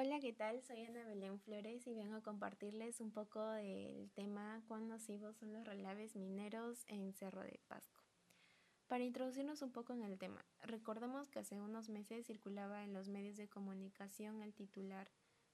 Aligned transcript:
Hola, 0.00 0.20
¿qué 0.20 0.32
tal? 0.32 0.62
Soy 0.62 0.84
Ana 0.84 1.02
Belén 1.02 1.40
Flores 1.40 1.84
y 1.88 1.92
vengo 1.92 2.14
a 2.14 2.22
compartirles 2.22 3.00
un 3.00 3.10
poco 3.10 3.44
del 3.50 4.12
tema 4.12 4.62
cuán 4.68 4.86
nocivos 4.86 5.36
son 5.38 5.52
los 5.52 5.66
relaves 5.66 6.14
mineros 6.14 6.84
en 6.86 7.12
Cerro 7.12 7.42
de 7.42 7.58
Pasco. 7.66 8.04
Para 8.86 9.02
introducirnos 9.02 9.60
un 9.60 9.72
poco 9.72 9.92
en 9.94 10.04
el 10.04 10.16
tema, 10.16 10.46
recordemos 10.62 11.28
que 11.28 11.40
hace 11.40 11.60
unos 11.60 11.88
meses 11.88 12.28
circulaba 12.28 12.84
en 12.84 12.92
los 12.92 13.08
medios 13.08 13.36
de 13.36 13.48
comunicación 13.48 14.40
el 14.40 14.54
titular 14.54 15.10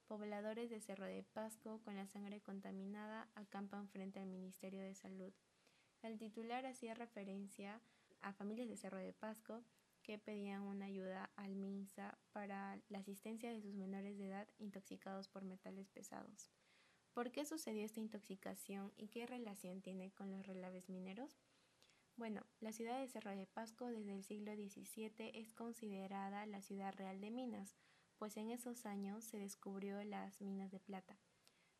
Pobladores 0.09 0.68
de 0.68 0.82
Cerro 0.82 1.06
de 1.06 1.22
Pasco 1.22 1.80
con 1.82 1.96
la 1.96 2.06
sangre 2.06 2.42
contaminada 2.42 3.30
acampan 3.36 3.88
frente 3.88 4.20
al 4.20 4.26
Ministerio 4.26 4.82
de 4.82 4.95
Salud. 4.95 5.32
El 6.02 6.18
titular 6.18 6.66
hacía 6.66 6.92
referencia 6.92 7.80
a 8.20 8.34
familias 8.34 8.68
de 8.68 8.77
Cerro 8.77 8.98
de 8.98 9.15
Pasco 9.15 9.65
que 10.04 10.18
pedían 10.18 10.62
una 10.62 10.84
ayuda 10.84 11.30
al 11.34 11.56
MINSA 11.56 12.16
para 12.30 12.78
la 12.88 12.98
asistencia 12.98 13.50
de 13.50 13.60
sus 13.60 13.74
menores 13.74 14.18
de 14.18 14.27
edad 14.27 14.46
intoxicados 14.58 15.28
por 15.28 15.44
metales 15.44 15.88
pesados. 15.88 16.52
¿Por 17.14 17.32
qué 17.32 17.44
sucedió 17.46 17.84
esta 17.84 18.00
intoxicación 18.00 18.92
y 18.96 19.08
qué 19.08 19.27
relación 19.27 19.80
tiene 19.80 20.12
con 20.12 20.30
los 20.30 20.46
relaves 20.46 20.88
mineros? 20.90 21.40
Bueno, 22.16 22.46
la 22.60 22.72
ciudad 22.72 23.00
de 23.00 23.08
Cerro 23.08 23.34
de 23.34 23.46
Pasco 23.46 23.86
desde 23.86 24.14
el 24.14 24.24
siglo 24.24 24.52
XVII 24.54 25.30
es 25.34 25.54
considerada 25.54 26.46
la 26.46 26.60
ciudad 26.60 26.92
real 26.94 27.20
de 27.20 27.30
minas, 27.30 27.74
pues 28.18 28.36
en 28.36 28.50
esos 28.50 28.84
años 28.86 29.24
se 29.24 29.38
descubrió 29.38 30.05
las 30.05 30.41
minas 30.41 30.70
de 30.70 30.80
plata. 30.80 31.18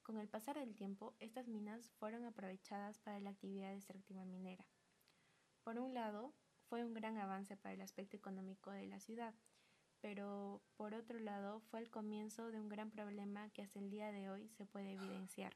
Con 0.03 0.19
el 0.19 0.29
pasar 0.29 0.59
del 0.59 0.75
tiempo, 0.75 1.15
estas 1.19 1.47
minas 1.47 1.91
fueron 1.99 2.25
aprovechadas 2.25 2.99
para 2.99 3.21
la 3.21 3.31
actividad 3.31 3.73
extractiva 3.73 4.25
minera. 4.25 4.67
Por 5.63 5.79
un 5.79 5.95
lado, 5.95 6.35
fue 6.75 6.85
un 6.85 6.93
gran 6.93 7.17
avance 7.19 7.57
para 7.57 7.73
el 7.73 7.83
aspecto 7.83 8.17
económico 8.17 8.73
de 8.73 8.89
la 8.89 8.99
ciudad, 8.99 9.33
pero 10.01 10.61
por 10.77 10.93
otro 10.93 11.21
lado 11.21 11.61
fue 11.61 11.79
el 11.79 11.89
comienzo 11.89 12.51
de 12.51 12.59
un 12.59 12.69
gran 12.69 12.91
problema 12.91 13.49
que 13.51 13.63
hasta 13.63 13.79
el 13.79 13.91
día 13.91 14.11
de 14.11 14.29
hoy 14.29 14.49
se 14.49 14.67
puede 14.67 14.95
evidenciar. 14.95 15.55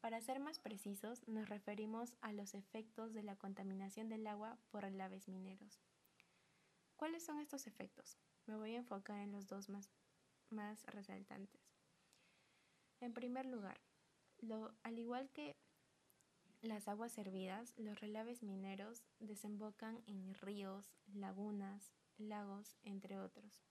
Para 0.00 0.20
ser 0.20 0.40
más 0.40 0.58
precisos, 0.58 1.22
nos 1.28 1.48
referimos 1.48 2.16
a 2.20 2.32
los 2.32 2.54
efectos 2.54 3.14
de 3.14 3.22
la 3.22 3.36
contaminación 3.36 4.08
del 4.08 4.26
agua 4.26 4.58
por 4.70 4.82
relaves 4.82 5.28
mineros. 5.28 5.80
¿Cuáles 6.96 7.22
son 7.24 7.38
estos 7.38 7.68
efectos? 7.68 8.18
Me 8.46 8.56
voy 8.56 8.74
a 8.74 8.78
enfocar 8.78 9.20
en 9.20 9.30
los 9.30 9.46
dos 9.46 9.68
más, 9.68 9.88
más 10.48 10.84
resaltantes. 10.86 11.62
En 12.98 13.14
primer 13.14 13.46
lugar, 13.46 13.80
lo, 14.38 14.74
al 14.82 14.98
igual 14.98 15.30
que 15.30 15.54
las 16.62 16.88
aguas 16.88 17.12
servidas, 17.12 17.72
los 17.76 18.00
relaves 18.00 18.42
mineros 18.42 19.04
desembocan 19.18 20.02
en 20.06 20.34
ríos, 20.34 20.92
lagunas, 21.14 21.92
lagos, 22.18 22.76
entre 22.82 23.18
otros, 23.18 23.62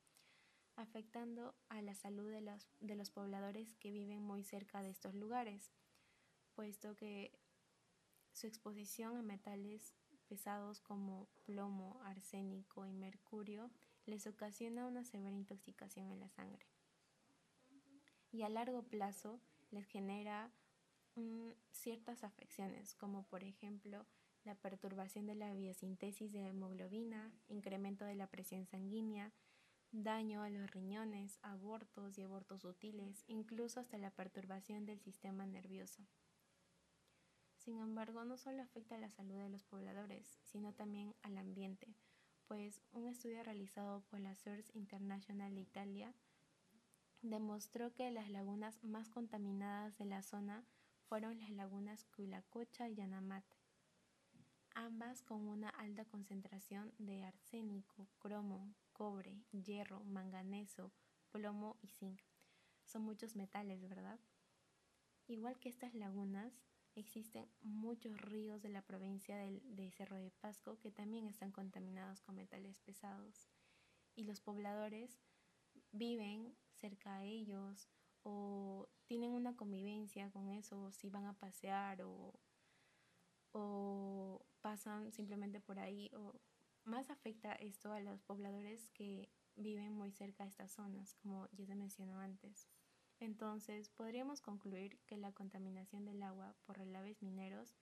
afectando 0.76 1.56
a 1.70 1.82
la 1.82 1.94
salud 1.94 2.30
de 2.32 2.42
los, 2.42 2.68
de 2.80 2.96
los 2.96 3.12
pobladores 3.12 3.76
que 3.76 3.92
viven 3.92 4.22
muy 4.22 4.44
cerca 4.44 4.82
de 4.82 4.90
estos 4.90 5.14
lugares, 5.14 5.72
puesto 6.56 6.96
que 6.96 7.32
su 8.34 8.48
exposición 8.48 9.18
a 9.18 9.22
metales 9.22 9.94
pesados 10.28 10.80
como 10.80 11.28
plomo, 11.46 12.00
arsénico 12.04 12.86
y 12.86 12.94
mercurio 12.94 13.72
les 14.06 14.26
ocasiona 14.28 14.86
una 14.86 15.04
severa 15.04 15.36
intoxicación 15.36 16.12
en 16.12 16.20
la 16.20 16.30
sangre. 16.30 16.66
Y 18.32 18.44
a 18.44 18.50
largo 18.50 18.84
plazo 18.84 19.40
les 19.72 19.86
genera 19.86 20.52
ciertas 21.72 22.24
afecciones, 22.24 22.96
como 22.96 23.24
por 23.24 23.44
ejemplo 23.44 24.06
la 24.44 24.56
perturbación 24.56 25.26
de 25.26 25.36
la 25.36 25.54
biosíntesis 25.54 26.32
de 26.32 26.48
hemoglobina, 26.48 27.32
incremento 27.48 28.06
de 28.06 28.16
la 28.16 28.28
presión 28.28 28.66
sanguínea, 28.66 29.32
daño 29.92 30.44
a 30.44 30.50
los 30.50 30.70
riñones, 30.72 31.40
abortos 31.42 32.18
y 32.18 32.24
abortos 32.24 32.62
sutiles, 32.62 33.24
incluso 33.28 33.80
hasta 33.80 33.98
la 33.98 34.12
perturbación 34.12 34.86
del 34.86 35.00
sistema 35.00 35.46
nervioso. 35.46 36.04
Sin 37.58 37.80
embargo, 37.80 38.24
no 38.24 38.38
solo 38.38 38.62
afecta 38.62 38.96
a 38.96 39.00
la 39.00 39.10
salud 39.10 39.36
de 39.36 39.50
los 39.50 39.64
pobladores, 39.64 40.40
sino 40.44 40.74
también 40.74 41.16
al 41.24 41.38
ambiente, 41.38 41.94
pues 42.48 42.82
un 42.94 43.08
estudio 43.08 43.44
realizado 43.44 44.02
por 44.10 44.20
la 44.20 44.34
Source 44.36 44.72
International 44.74 45.54
de 45.54 45.62
Italia 45.62 46.14
demostró 47.22 47.94
que 47.94 48.10
las 48.12 48.30
lagunas 48.30 48.84
más 48.84 49.10
contaminadas 49.10 49.98
de 49.98 50.06
la 50.06 50.24
zona 50.24 50.64
fueron 51.10 51.40
las 51.40 51.50
lagunas 51.50 52.06
Cuilacocha 52.16 52.88
y 52.88 52.94
Yanamate, 52.94 53.58
ambas 54.76 55.24
con 55.24 55.48
una 55.48 55.70
alta 55.70 56.06
concentración 56.06 56.94
de 57.00 57.24
arsénico, 57.24 58.08
cromo, 58.20 58.76
cobre, 58.94 59.44
hierro, 59.52 60.04
manganeso, 60.04 60.92
plomo 61.32 61.78
y 61.82 61.88
zinc. 61.88 62.22
Son 62.86 63.02
muchos 63.02 63.36
metales, 63.36 63.82
¿verdad? 63.90 64.20
Igual 65.26 65.58
que 65.58 65.70
estas 65.70 65.96
lagunas, 65.96 66.54
existen 66.94 67.50
muchos 67.62 68.22
ríos 68.22 68.62
de 68.62 68.70
la 68.70 68.84
provincia 68.84 69.36
de 69.36 69.92
Cerro 69.92 70.18
de 70.18 70.30
Pasco 70.30 70.78
que 70.80 70.92
también 70.92 71.26
están 71.26 71.52
contaminados 71.52 72.22
con 72.22 72.36
metales 72.36 72.80
pesados. 72.82 73.50
Y 74.16 74.26
los 74.26 74.42
pobladores 74.42 75.18
viven 75.92 76.56
cerca 76.72 77.18
a 77.18 77.24
ellos 77.24 77.90
o 78.24 78.88
tienen 79.06 79.32
una 79.32 79.56
convivencia 79.56 80.30
con 80.32 80.50
eso, 80.50 80.92
si 80.92 81.10
van 81.10 81.26
a 81.26 81.34
pasear 81.34 82.02
o, 82.04 82.40
o 83.52 84.46
pasan 84.62 85.12
simplemente 85.12 85.60
por 85.60 85.80
ahí. 85.80 86.12
O 86.16 86.40
más 86.84 87.10
afecta 87.10 87.54
esto 87.54 87.92
a 87.92 88.00
los 88.00 88.22
pobladores 88.22 88.90
que 88.90 89.30
viven 89.56 89.94
muy 89.94 90.12
cerca 90.12 90.44
de 90.44 90.50
estas 90.50 90.72
zonas, 90.72 91.16
como 91.16 91.48
ya 91.52 91.66
se 91.66 91.76
mencionó 91.76 92.20
antes. 92.20 92.68
Entonces, 93.20 93.90
podríamos 93.90 94.42
concluir 94.42 94.98
que 95.06 95.18
la 95.18 95.34
contaminación 95.34 96.06
del 96.06 96.24
agua 96.24 96.56
por 96.66 96.78
relaves 96.78 97.22
mineros, 97.22 97.76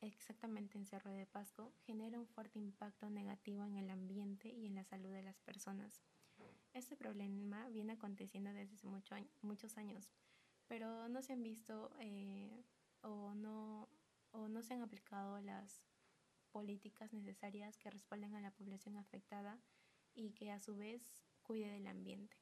exactamente 0.00 0.76
en 0.76 0.86
Cerro 0.86 1.12
de 1.12 1.26
Pasco, 1.26 1.72
genera 1.86 2.18
un 2.18 2.26
fuerte 2.26 2.58
impacto 2.58 3.08
negativo 3.10 3.64
en 3.64 3.76
el 3.76 3.90
ambiente 3.90 4.48
y 4.48 4.66
en 4.66 4.74
la 4.74 4.84
salud 4.84 5.10
de 5.10 5.22
las 5.22 5.38
personas. 5.38 6.02
Este 6.72 6.96
problema 6.96 7.68
viene 7.68 7.92
aconteciendo 7.92 8.52
desde 8.52 8.74
hace 8.74 8.88
muchos 9.42 9.76
años, 9.76 10.10
pero 10.66 11.08
no 11.08 11.22
se 11.22 11.34
han 11.34 11.42
visto 11.42 11.90
eh, 12.00 12.64
o, 13.02 13.34
no, 13.34 13.88
o 14.30 14.48
no 14.48 14.62
se 14.62 14.74
han 14.74 14.82
aplicado 14.82 15.38
las 15.40 15.82
políticas 16.50 17.12
necesarias 17.12 17.76
que 17.76 17.90
respalden 17.90 18.34
a 18.34 18.40
la 18.40 18.52
población 18.52 18.96
afectada 18.96 19.60
y 20.14 20.32
que 20.32 20.50
a 20.50 20.60
su 20.60 20.76
vez 20.76 21.22
cuide 21.42 21.70
del 21.70 21.86
ambiente. 21.86 22.36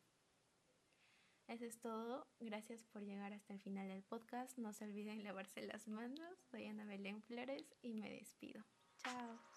Eso 1.48 1.64
es 1.64 1.80
todo. 1.80 2.28
Gracias 2.38 2.84
por 2.84 3.02
llegar 3.02 3.32
hasta 3.32 3.52
el 3.52 3.60
final 3.60 3.88
del 3.88 4.04
podcast. 4.04 4.56
No 4.56 4.72
se 4.72 4.84
olviden 4.84 5.24
lavarse 5.24 5.66
las 5.66 5.88
manos. 5.88 6.38
Soy 6.48 6.66
Ana 6.66 6.84
Belén 6.84 7.22
Flores 7.22 7.74
y 7.82 7.94
me 7.94 8.08
despido. 8.08 8.64
Chao. 8.98 9.49